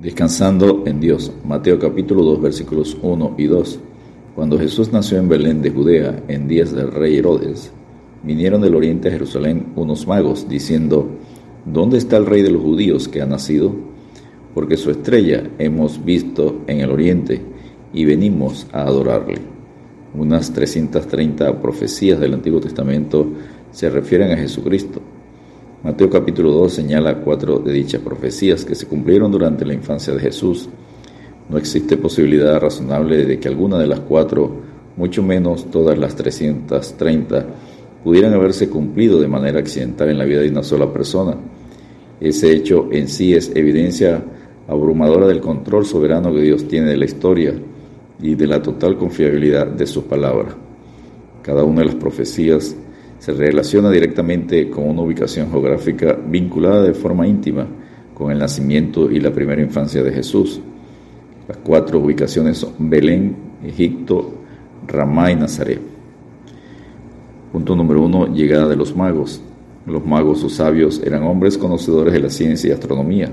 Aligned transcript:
Descansando 0.00 0.84
en 0.86 0.98
Dios. 0.98 1.30
Mateo 1.44 1.78
capítulo 1.78 2.22
2 2.22 2.40
versículos 2.40 2.96
1 3.02 3.34
y 3.36 3.44
2. 3.44 3.80
Cuando 4.34 4.58
Jesús 4.58 4.90
nació 4.94 5.18
en 5.18 5.28
Belén 5.28 5.60
de 5.60 5.68
Judea 5.68 6.22
en 6.26 6.48
días 6.48 6.72
del 6.72 6.90
rey 6.90 7.18
Herodes, 7.18 7.70
vinieron 8.22 8.62
del 8.62 8.76
oriente 8.76 9.08
a 9.08 9.10
Jerusalén 9.10 9.66
unos 9.76 10.06
magos 10.06 10.48
diciendo, 10.48 11.06
¿Dónde 11.66 11.98
está 11.98 12.16
el 12.16 12.24
rey 12.24 12.40
de 12.40 12.50
los 12.50 12.62
judíos 12.62 13.08
que 13.08 13.20
ha 13.20 13.26
nacido? 13.26 13.74
Porque 14.54 14.78
su 14.78 14.90
estrella 14.90 15.42
hemos 15.58 16.02
visto 16.02 16.62
en 16.66 16.80
el 16.80 16.90
oriente 16.90 17.42
y 17.92 18.06
venimos 18.06 18.68
a 18.72 18.84
adorarle. 18.84 19.36
Unas 20.14 20.50
330 20.54 21.60
profecías 21.60 22.18
del 22.18 22.32
Antiguo 22.32 22.58
Testamento 22.58 23.26
se 23.70 23.90
refieren 23.90 24.32
a 24.32 24.38
Jesucristo 24.38 25.02
Mateo 25.82 26.10
capítulo 26.10 26.52
2 26.52 26.74
señala 26.74 27.22
cuatro 27.22 27.58
de 27.58 27.72
dichas 27.72 28.02
profecías 28.02 28.66
que 28.66 28.74
se 28.74 28.84
cumplieron 28.84 29.32
durante 29.32 29.64
la 29.64 29.72
infancia 29.72 30.12
de 30.12 30.20
Jesús. 30.20 30.68
No 31.48 31.56
existe 31.56 31.96
posibilidad 31.96 32.60
razonable 32.60 33.24
de 33.24 33.40
que 33.40 33.48
alguna 33.48 33.78
de 33.78 33.86
las 33.86 34.00
cuatro, 34.00 34.52
mucho 34.98 35.22
menos 35.22 35.70
todas 35.70 35.96
las 35.96 36.14
330, 36.16 37.46
pudieran 38.04 38.34
haberse 38.34 38.68
cumplido 38.68 39.22
de 39.22 39.28
manera 39.28 39.58
accidental 39.58 40.10
en 40.10 40.18
la 40.18 40.26
vida 40.26 40.42
de 40.42 40.50
una 40.50 40.62
sola 40.62 40.92
persona. 40.92 41.38
Ese 42.20 42.52
hecho 42.52 42.90
en 42.92 43.08
sí 43.08 43.32
es 43.32 43.50
evidencia 43.56 44.22
abrumadora 44.68 45.26
del 45.28 45.40
control 45.40 45.86
soberano 45.86 46.30
que 46.34 46.42
Dios 46.42 46.68
tiene 46.68 46.90
de 46.90 46.98
la 46.98 47.06
historia 47.06 47.54
y 48.20 48.34
de 48.34 48.46
la 48.46 48.60
total 48.60 48.98
confiabilidad 48.98 49.66
de 49.66 49.86
su 49.86 50.04
palabra. 50.04 50.54
Cada 51.40 51.64
una 51.64 51.80
de 51.80 51.86
las 51.86 51.94
profecías 51.94 52.76
se 53.20 53.32
relaciona 53.34 53.90
directamente 53.90 54.70
con 54.70 54.88
una 54.88 55.02
ubicación 55.02 55.50
geográfica 55.50 56.18
vinculada 56.26 56.82
de 56.82 56.94
forma 56.94 57.26
íntima 57.26 57.66
con 58.14 58.32
el 58.32 58.38
nacimiento 58.38 59.10
y 59.10 59.20
la 59.20 59.30
primera 59.30 59.60
infancia 59.60 60.02
de 60.02 60.10
Jesús. 60.10 60.58
Las 61.46 61.58
cuatro 61.58 61.98
ubicaciones 61.98 62.58
son 62.58 62.72
Belén, 62.78 63.36
Egipto, 63.62 64.32
Ramá 64.86 65.30
y 65.30 65.36
Nazaret. 65.36 65.80
Punto 67.52 67.76
número 67.76 68.02
uno, 68.02 68.26
llegada 68.32 68.68
de 68.68 68.76
los 68.76 68.96
magos. 68.96 69.42
Los 69.86 70.04
magos 70.06 70.42
o 70.42 70.48
sabios 70.48 71.02
eran 71.04 71.22
hombres 71.22 71.58
conocedores 71.58 72.14
de 72.14 72.20
la 72.20 72.30
ciencia 72.30 72.68
y 72.68 72.72
astronomía. 72.72 73.30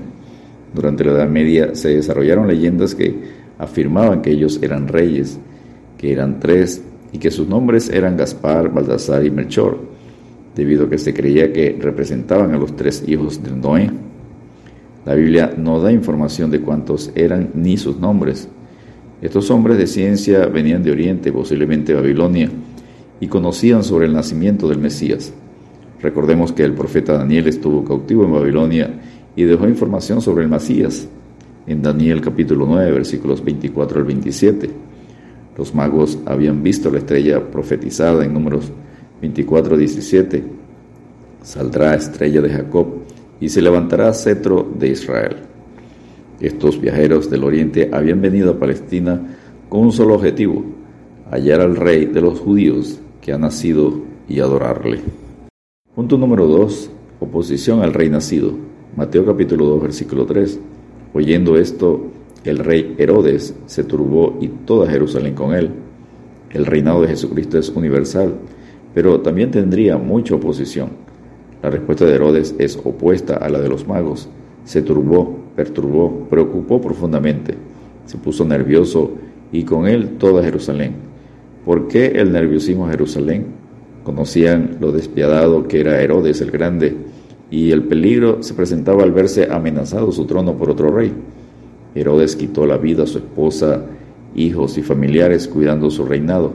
Durante 0.74 1.02
la 1.02 1.12
Edad 1.12 1.28
Media 1.28 1.74
se 1.74 1.96
desarrollaron 1.96 2.46
leyendas 2.46 2.94
que 2.94 3.14
afirmaban 3.56 4.20
que 4.20 4.32
ellos 4.32 4.58
eran 4.60 4.86
reyes, 4.86 5.38
que 5.96 6.12
eran 6.12 6.40
tres 6.40 6.82
y 7.12 7.18
que 7.18 7.30
sus 7.30 7.48
nombres 7.48 7.88
eran 7.88 8.16
Gaspar, 8.16 8.72
Baldassar 8.72 9.24
y 9.24 9.30
Melchor, 9.30 9.78
debido 10.54 10.84
a 10.84 10.90
que 10.90 10.98
se 10.98 11.14
creía 11.14 11.52
que 11.52 11.76
representaban 11.80 12.52
a 12.54 12.58
los 12.58 12.76
tres 12.76 13.04
hijos 13.06 13.42
de 13.42 13.50
Noé. 13.52 13.90
La 15.04 15.14
Biblia 15.14 15.54
no 15.56 15.80
da 15.80 15.92
información 15.92 16.50
de 16.50 16.60
cuántos 16.60 17.10
eran 17.14 17.50
ni 17.54 17.76
sus 17.76 17.98
nombres. 17.98 18.48
Estos 19.22 19.50
hombres 19.50 19.78
de 19.78 19.86
ciencia 19.86 20.46
venían 20.46 20.82
de 20.82 20.90
Oriente, 20.90 21.32
posiblemente 21.32 21.94
Babilonia, 21.94 22.50
y 23.20 23.26
conocían 23.26 23.82
sobre 23.82 24.06
el 24.06 24.12
nacimiento 24.12 24.68
del 24.68 24.78
Mesías. 24.78 25.32
Recordemos 26.00 26.52
que 26.52 26.62
el 26.62 26.74
profeta 26.74 27.14
Daniel 27.14 27.48
estuvo 27.48 27.84
cautivo 27.84 28.24
en 28.24 28.32
Babilonia 28.32 28.90
y 29.34 29.44
dejó 29.44 29.66
información 29.66 30.20
sobre 30.20 30.44
el 30.44 30.50
Mesías 30.50 31.08
en 31.68 31.82
Daniel 31.82 32.20
capítulo 32.20 32.66
9 32.66 32.92
versículos 32.92 33.44
24 33.44 33.98
al 33.98 34.04
27. 34.04 34.70
Los 35.58 35.74
magos 35.74 36.20
habían 36.24 36.62
visto 36.62 36.88
la 36.88 36.98
estrella 36.98 37.50
profetizada 37.50 38.24
en 38.24 38.32
números 38.32 38.70
24-17. 39.20 40.44
Saldrá 41.42 41.96
estrella 41.96 42.40
de 42.40 42.50
Jacob 42.50 42.86
y 43.40 43.48
se 43.48 43.60
levantará 43.60 44.14
cetro 44.14 44.70
de 44.78 44.90
Israel. 44.90 45.36
Estos 46.38 46.80
viajeros 46.80 47.28
del 47.28 47.42
oriente 47.42 47.90
habían 47.92 48.20
venido 48.20 48.52
a 48.52 48.58
Palestina 48.60 49.20
con 49.68 49.80
un 49.80 49.90
solo 49.90 50.14
objetivo, 50.14 50.64
hallar 51.28 51.60
al 51.60 51.74
rey 51.74 52.06
de 52.06 52.20
los 52.20 52.38
judíos 52.38 53.00
que 53.20 53.32
ha 53.32 53.38
nacido 53.38 54.00
y 54.28 54.38
adorarle. 54.38 55.00
Punto 55.92 56.16
número 56.16 56.46
2. 56.46 56.90
Oposición 57.18 57.82
al 57.82 57.94
rey 57.94 58.08
nacido. 58.08 58.52
Mateo 58.96 59.26
capítulo 59.26 59.66
2 59.66 59.82
versículo 59.82 60.24
3. 60.24 60.60
Oyendo 61.14 61.56
esto, 61.56 62.12
el 62.44 62.58
rey 62.58 62.94
Herodes 62.98 63.54
se 63.66 63.84
turbó 63.84 64.38
y 64.40 64.48
toda 64.48 64.90
Jerusalén 64.90 65.34
con 65.34 65.54
él. 65.54 65.70
El 66.50 66.66
reinado 66.66 67.02
de 67.02 67.08
Jesucristo 67.08 67.58
es 67.58 67.68
universal, 67.70 68.34
pero 68.94 69.20
también 69.20 69.50
tendría 69.50 69.98
mucha 69.98 70.34
oposición. 70.34 70.90
La 71.62 71.70
respuesta 71.70 72.04
de 72.04 72.14
Herodes 72.14 72.54
es 72.58 72.76
opuesta 72.76 73.36
a 73.36 73.48
la 73.48 73.60
de 73.60 73.68
los 73.68 73.86
magos. 73.86 74.28
Se 74.64 74.82
turbó, 74.82 75.36
perturbó, 75.56 76.26
preocupó 76.30 76.80
profundamente, 76.80 77.54
se 78.06 78.16
puso 78.16 78.44
nervioso 78.44 79.12
y 79.52 79.64
con 79.64 79.86
él 79.86 80.16
toda 80.18 80.44
Jerusalén. 80.44 80.92
¿Por 81.64 81.88
qué 81.88 82.06
el 82.06 82.32
nerviosismo 82.32 82.86
de 82.86 82.92
Jerusalén? 82.92 83.46
Conocían 84.04 84.78
lo 84.80 84.92
despiadado 84.92 85.68
que 85.68 85.80
era 85.80 86.00
Herodes 86.00 86.40
el 86.40 86.50
Grande 86.50 86.96
y 87.50 87.72
el 87.72 87.82
peligro 87.82 88.42
se 88.42 88.54
presentaba 88.54 89.02
al 89.02 89.12
verse 89.12 89.48
amenazado 89.50 90.12
su 90.12 90.24
trono 90.26 90.56
por 90.56 90.70
otro 90.70 90.90
rey. 90.90 91.12
Herodes 92.00 92.36
quitó 92.36 92.66
la 92.66 92.78
vida 92.78 93.04
a 93.04 93.06
su 93.06 93.18
esposa, 93.18 93.84
hijos 94.34 94.78
y 94.78 94.82
familiares 94.82 95.48
cuidando 95.48 95.90
su 95.90 96.04
reinado. 96.04 96.52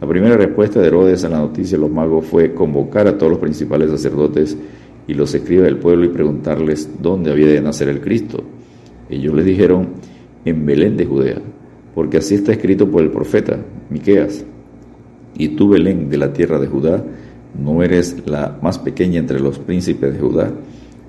La 0.00 0.08
primera 0.08 0.36
respuesta 0.36 0.80
de 0.80 0.88
Herodes 0.88 1.24
a 1.24 1.28
la 1.28 1.38
noticia 1.38 1.76
de 1.76 1.82
los 1.82 1.90
magos 1.90 2.26
fue 2.26 2.54
convocar 2.54 3.06
a 3.06 3.16
todos 3.16 3.30
los 3.30 3.40
principales 3.40 3.90
sacerdotes 3.90 4.56
y 5.06 5.14
los 5.14 5.34
escribas 5.34 5.66
del 5.66 5.78
pueblo 5.78 6.04
y 6.04 6.08
preguntarles 6.08 6.88
dónde 7.00 7.30
había 7.30 7.46
de 7.46 7.60
nacer 7.60 7.88
el 7.88 8.00
Cristo. 8.00 8.42
Ellos 9.08 9.34
les 9.34 9.44
dijeron, 9.44 9.88
en 10.44 10.66
Belén 10.66 10.96
de 10.96 11.06
Judea, 11.06 11.38
porque 11.94 12.18
así 12.18 12.34
está 12.34 12.52
escrito 12.52 12.90
por 12.90 13.02
el 13.02 13.10
profeta 13.10 13.58
Miqueas. 13.90 14.44
Y 15.36 15.50
tú, 15.50 15.68
Belén, 15.68 16.10
de 16.10 16.16
la 16.18 16.32
tierra 16.32 16.58
de 16.58 16.66
Judá, 16.66 17.04
no 17.58 17.82
eres 17.82 18.26
la 18.26 18.58
más 18.62 18.78
pequeña 18.78 19.18
entre 19.18 19.40
los 19.40 19.58
príncipes 19.58 20.14
de 20.14 20.20
Judá, 20.20 20.50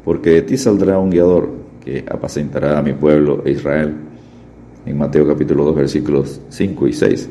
porque 0.05 0.31
de 0.31 0.41
ti 0.41 0.57
saldrá 0.57 0.99
un 0.99 1.09
guiador 1.09 1.62
que 1.83 2.05
apacentará 2.09 2.77
a 2.77 2.81
mi 2.81 2.93
pueblo 2.93 3.43
Israel. 3.45 3.93
En 4.85 4.97
Mateo 4.97 5.27
capítulo 5.27 5.65
2 5.65 5.75
versículos 5.75 6.41
5 6.49 6.87
y 6.87 6.93
6. 6.93 7.29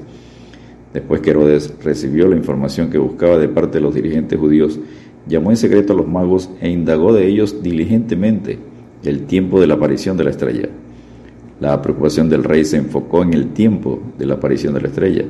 Después 0.93 1.21
que 1.23 1.31
Herodes 1.31 1.75
recibió 1.83 2.29
la 2.29 2.37
información 2.37 2.91
que 2.91 2.99
buscaba 2.99 3.39
de 3.39 3.49
parte 3.49 3.79
de 3.79 3.85
los 3.85 3.95
dirigentes 3.95 4.39
judíos, 4.39 4.79
llamó 5.27 5.51
en 5.51 5.57
secreto 5.57 5.95
a 5.95 5.97
los 5.97 6.09
magos 6.09 6.51
e 6.61 6.69
indagó 6.69 7.15
de 7.15 7.27
ellos 7.27 7.63
diligentemente 7.63 8.59
el 9.03 9.25
tiempo 9.25 9.61
de 9.61 9.67
la 9.67 9.75
aparición 9.75 10.17
de 10.17 10.25
la 10.25 10.31
estrella. 10.31 10.69
La 11.61 11.81
preocupación 11.81 12.29
del 12.29 12.45
rey 12.45 12.65
se 12.65 12.77
enfocó 12.77 13.23
en 13.23 13.35
el 13.35 13.53
tiempo 13.53 14.01
de 14.19 14.27
la 14.27 14.35
aparición 14.35 14.75
de 14.75 14.83
la 14.83 14.89
estrella, 14.89 15.25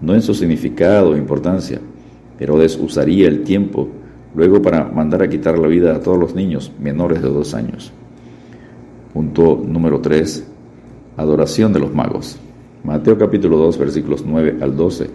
no 0.00 0.14
en 0.14 0.22
su 0.22 0.34
significado 0.34 1.10
o 1.10 1.16
importancia. 1.16 1.80
Herodes 2.38 2.76
usaría 2.76 3.26
el 3.26 3.42
tiempo 3.42 3.88
luego 4.36 4.62
para 4.62 4.84
mandar 4.84 5.22
a 5.22 5.28
quitar 5.28 5.58
la 5.58 5.66
vida 5.66 5.96
a 5.96 6.00
todos 6.00 6.18
los 6.18 6.34
niños 6.34 6.70
menores 6.78 7.22
de 7.22 7.28
dos 7.28 7.54
años. 7.54 7.92
Punto 9.18 9.60
número 9.66 9.98
3. 9.98 10.44
Adoración 11.16 11.72
de 11.72 11.80
los 11.80 11.92
magos. 11.92 12.38
Mateo 12.84 13.18
capítulo 13.18 13.56
2 13.56 13.76
versículos 13.76 14.24
9 14.24 14.58
al 14.60 14.76
12. 14.76 15.10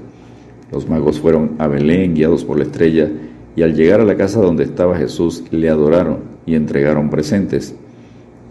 Los 0.73 0.89
magos 0.89 1.21
fueron 1.21 1.51
a 1.57 1.67
Belén 1.69 2.13
guiados 2.13 2.43
por 2.43 2.57
la 2.57 2.65
estrella 2.65 3.09
y 3.55 3.61
al 3.61 3.73
llegar 3.73 4.01
a 4.01 4.03
la 4.03 4.17
casa 4.17 4.41
donde 4.41 4.65
estaba 4.65 4.97
Jesús 4.97 5.45
le 5.51 5.69
adoraron 5.69 6.17
y 6.45 6.55
entregaron 6.55 7.09
presentes. 7.09 7.75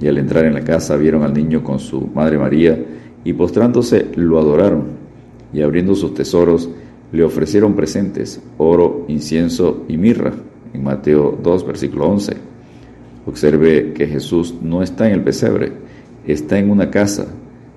Y 0.00 0.06
al 0.06 0.16
entrar 0.16 0.46
en 0.46 0.54
la 0.54 0.64
casa 0.64 0.96
vieron 0.96 1.22
al 1.22 1.34
niño 1.34 1.62
con 1.62 1.80
su 1.80 2.00
madre 2.14 2.38
María 2.38 2.82
y 3.22 3.34
postrándose 3.34 4.06
lo 4.14 4.38
adoraron 4.38 4.84
y 5.52 5.60
abriendo 5.60 5.94
sus 5.94 6.14
tesoros 6.14 6.70
le 7.12 7.24
ofrecieron 7.24 7.76
presentes, 7.76 8.40
oro, 8.56 9.04
incienso 9.06 9.84
y 9.86 9.98
mirra. 9.98 10.32
En 10.72 10.82
Mateo 10.82 11.38
2 11.42 11.66
versículo 11.66 12.08
11. 12.08 12.51
Observe 13.26 13.92
que 13.92 14.06
Jesús 14.06 14.54
no 14.60 14.82
está 14.82 15.06
en 15.06 15.14
el 15.14 15.22
pesebre, 15.22 15.72
está 16.26 16.58
en 16.58 16.70
una 16.70 16.90
casa 16.90 17.26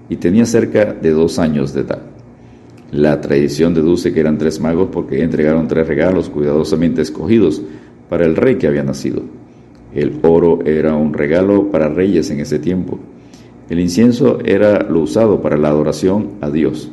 y 0.10 0.16
tenía 0.16 0.46
cerca 0.46 0.94
de 0.94 1.12
dos 1.12 1.38
años 1.40 1.74
de 1.74 1.82
edad. 1.82 2.02
La 2.92 3.20
tradición 3.22 3.74
deduce 3.74 4.14
que 4.14 4.20
eran 4.20 4.38
tres 4.38 4.60
magos 4.60 4.90
porque 4.92 5.22
entregaron 5.22 5.68
tres 5.68 5.88
regalos 5.88 6.30
cuidadosamente 6.30 7.02
escogidos 7.02 7.62
para 8.10 8.26
el 8.26 8.36
rey 8.36 8.56
que 8.56 8.68
había 8.68 8.84
nacido. 8.84 9.24
El 9.94 10.20
oro 10.24 10.60
era 10.66 10.96
un 10.96 11.14
regalo 11.14 11.70
para 11.72 11.90
reyes 11.90 12.30
en 12.30 12.40
ese 12.40 12.60
tiempo. 12.60 13.00
El 13.70 13.80
incienso 13.80 14.40
era 14.44 14.84
lo 14.84 15.02
usado 15.02 15.42
para 15.42 15.58
la 15.58 15.70
adoración 15.70 16.34
a 16.42 16.50
Dios. 16.50 16.92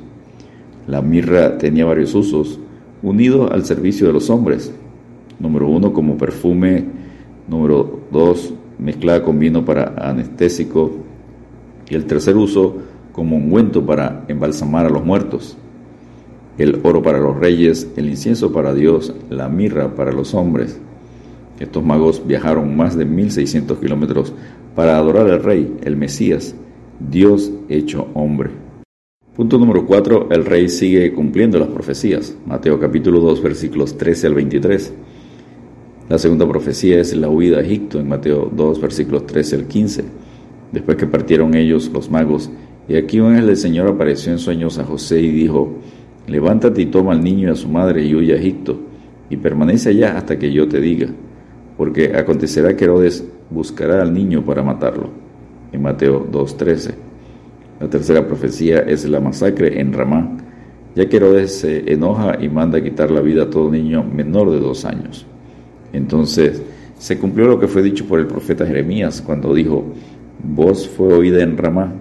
La 0.87 1.03
mirra 1.03 1.59
tenía 1.59 1.85
varios 1.85 2.15
usos, 2.15 2.59
unido 3.03 3.53
al 3.53 3.65
servicio 3.65 4.07
de 4.07 4.13
los 4.13 4.31
hombres. 4.31 4.73
Número 5.39 5.69
uno, 5.69 5.93
como 5.93 6.17
perfume 6.17 6.85
Número 7.53 8.01
2, 8.11 8.55
mezclada 8.79 9.23
con 9.23 9.39
vino 9.39 9.63
para 9.63 9.95
anestésico. 9.99 10.91
Y 11.87 11.95
el 11.95 12.07
tercer 12.07 12.35
uso, 12.35 12.79
como 13.13 13.37
ungüento 13.37 13.85
para 13.85 14.25
embalsamar 14.29 14.87
a 14.87 14.89
los 14.89 15.05
muertos. 15.05 15.59
El 16.57 16.81
oro 16.83 17.03
para 17.03 17.19
los 17.19 17.37
reyes, 17.37 17.93
el 17.97 18.09
incienso 18.09 18.53
para 18.53 18.73
Dios, 18.73 19.15
la 19.29 19.51
mirra 19.51 19.95
para 19.95 20.13
los 20.13 20.33
hombres. 20.33 20.81
Estos 21.61 21.85
magos 21.85 22.23
viajaron 22.27 22.75
más 22.75 22.97
de 22.97 23.05
1600 23.05 23.79
kilómetros 23.79 24.33
para 24.75 24.97
adorar 24.97 25.29
al 25.31 25.43
rey, 25.43 25.77
el 25.83 25.95
Mesías, 25.95 26.55
Dios 27.11 27.53
hecho 27.69 28.09
hombre. 28.15 28.49
Punto 29.37 29.59
número 29.59 29.85
4. 29.85 30.29
El 30.31 30.47
rey 30.47 30.71
sigue 30.71 31.13
cumpliendo 31.13 31.59
las 31.59 31.69
profecías. 31.69 32.35
Mateo 32.47 32.81
capítulo 32.81 33.21
2 33.21 33.43
versículos 33.43 33.99
13 33.99 34.29
al 34.29 34.35
23. 34.37 34.95
La 36.13 36.19
segunda 36.19 36.47
profecía 36.47 37.01
es 37.01 37.17
la 37.17 37.31
huida 37.31 37.57
a 37.57 37.61
Egipto 37.63 37.99
en 37.99 38.07
Mateo 38.07 38.53
2 38.55 38.83
versículos 38.83 39.25
13 39.25 39.57
al 39.57 39.65
15. 39.67 40.05
Después 40.71 40.99
que 40.99 41.07
partieron 41.07 41.55
ellos 41.55 41.91
los 41.91 42.11
magos, 42.11 42.51
y 42.87 42.97
aquí 42.97 43.19
un 43.19 43.29
ángel 43.29 43.47
del 43.47 43.57
Señor 43.57 43.89
apareció 43.89 44.31
en 44.31 44.39
sueños 44.39 44.79
a 44.79 44.85
José 44.85 45.23
y 45.23 45.31
dijo, 45.31 45.73
Levántate 46.27 46.83
y 46.83 46.87
toma 46.87 47.13
al 47.13 47.25
niño 47.25 47.49
y 47.49 47.53
a 47.53 47.55
su 47.55 47.67
madre 47.67 48.05
y 48.05 48.15
huye 48.15 48.35
a 48.35 48.37
Egipto, 48.37 48.79
y 49.31 49.39
permanece 49.39 49.89
allá 49.89 50.19
hasta 50.19 50.39
que 50.39 50.53
yo 50.53 50.69
te 50.69 50.83
diga, 50.83 51.09
porque 51.79 52.15
acontecerá 52.15 52.77
que 52.77 52.85
Herodes 52.85 53.27
buscará 53.49 54.03
al 54.03 54.13
niño 54.13 54.45
para 54.45 54.63
matarlo. 54.63 55.09
En 55.73 55.81
Mateo 55.81 56.31
2.13. 56.31 56.93
La 57.81 57.89
tercera 57.89 58.27
profecía 58.27 58.81
es 58.81 59.09
la 59.09 59.19
masacre 59.19 59.81
en 59.81 59.95
Ramá, 59.95 60.37
ya 60.95 61.09
que 61.09 61.17
Herodes 61.17 61.55
se 61.61 61.91
enoja 61.91 62.37
y 62.39 62.51
manda 62.51 62.83
quitar 62.83 63.11
la 63.11 63.23
vida 63.23 63.45
a 63.45 63.51
todo 63.51 63.71
niño 63.71 64.05
menor 64.05 64.51
de 64.51 64.61
dos 64.61 64.85
años. 64.85 65.27
Entonces 65.93 66.63
se 66.99 67.19
cumplió 67.19 67.47
lo 67.47 67.59
que 67.59 67.69
fue 67.69 67.83
dicho 67.83 68.07
por 68.07 68.21
el 68.21 68.27
profeta 68.27 68.67
Jeremías 68.67 69.21
cuando 69.21 69.55
dijo, 69.55 69.85
Voz 70.43 70.89
fue 70.89 71.13
oída 71.13 71.43
en 71.43 71.57
Ramá, 71.57 71.93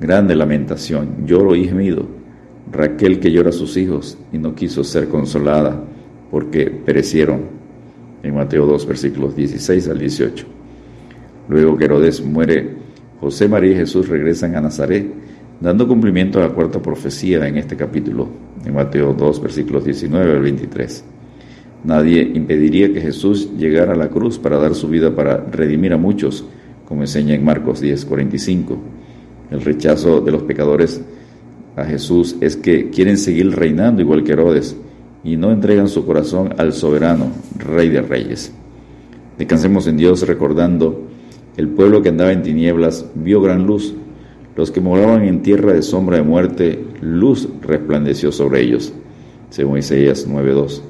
grande 0.00 0.34
lamentación, 0.34 1.26
lloro 1.26 1.54
y 1.54 1.66
gemido, 1.66 2.06
Raquel 2.72 3.20
que 3.20 3.32
llora 3.32 3.50
a 3.50 3.52
sus 3.52 3.76
hijos 3.76 4.16
y 4.32 4.38
no 4.38 4.54
quiso 4.54 4.84
ser 4.84 5.08
consolada 5.08 5.82
porque 6.30 6.66
perecieron. 6.66 7.60
En 8.22 8.34
Mateo 8.34 8.66
2, 8.66 8.86
versículos 8.86 9.34
16 9.34 9.88
al 9.88 9.98
18. 9.98 10.46
Luego 11.48 11.76
que 11.76 11.86
Herodes 11.86 12.22
muere, 12.22 12.76
José, 13.18 13.48
María 13.48 13.72
y 13.72 13.76
Jesús 13.76 14.08
regresan 14.08 14.56
a 14.56 14.60
Nazaret, 14.60 15.06
dando 15.58 15.88
cumplimiento 15.88 16.38
a 16.38 16.46
la 16.46 16.54
cuarta 16.54 16.80
profecía 16.80 17.48
en 17.48 17.56
este 17.56 17.76
capítulo, 17.76 18.28
en 18.64 18.74
Mateo 18.74 19.14
2, 19.14 19.42
versículos 19.42 19.84
19 19.84 20.32
al 20.32 20.42
23. 20.42 21.04
Nadie 21.82 22.30
impediría 22.34 22.92
que 22.92 23.00
Jesús 23.00 23.50
llegara 23.56 23.94
a 23.94 23.96
la 23.96 24.10
cruz 24.10 24.38
para 24.38 24.58
dar 24.58 24.74
su 24.74 24.88
vida 24.88 25.14
para 25.14 25.38
redimir 25.38 25.94
a 25.94 25.96
muchos, 25.96 26.44
como 26.86 27.02
enseña 27.02 27.34
en 27.34 27.44
Marcos 27.44 27.80
10, 27.80 28.04
45. 28.04 28.78
El 29.50 29.62
rechazo 29.62 30.20
de 30.20 30.30
los 30.30 30.42
pecadores 30.42 31.00
a 31.76 31.84
Jesús 31.84 32.36
es 32.40 32.56
que 32.56 32.90
quieren 32.90 33.16
seguir 33.16 33.50
reinando 33.54 34.02
igual 34.02 34.24
que 34.24 34.32
Herodes 34.32 34.76
y 35.24 35.36
no 35.36 35.52
entregan 35.52 35.88
su 35.88 36.04
corazón 36.04 36.54
al 36.58 36.72
soberano, 36.72 37.28
Rey 37.58 37.88
de 37.88 38.02
Reyes. 38.02 38.52
Descansemos 39.38 39.86
en 39.86 39.96
Dios 39.96 40.26
recordando, 40.26 41.08
el 41.56 41.68
pueblo 41.68 42.02
que 42.02 42.10
andaba 42.10 42.32
en 42.32 42.42
tinieblas 42.42 43.06
vio 43.14 43.40
gran 43.40 43.66
luz, 43.66 43.94
los 44.56 44.70
que 44.70 44.80
moraban 44.80 45.24
en 45.24 45.42
tierra 45.42 45.72
de 45.72 45.82
sombra 45.82 46.18
de 46.18 46.22
muerte, 46.22 46.84
luz 47.00 47.48
resplandeció 47.62 48.32
sobre 48.32 48.62
ellos. 48.62 48.92
Según 49.48 49.78
Isaías 49.78 50.26
9:2. 50.28 50.89